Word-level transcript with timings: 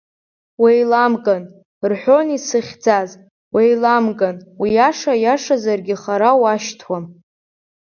Уеиламган,– 0.61 1.43
рҳәон 1.91 2.27
исыхьӡаз, 2.37 3.09
уеиламган, 3.55 4.37
уиаша 4.61 5.13
иашазаргьы 5.23 5.95
хара 6.03 6.31
уашьҭуам! 6.41 7.05